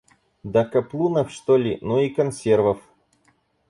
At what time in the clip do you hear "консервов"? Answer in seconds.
2.09-2.81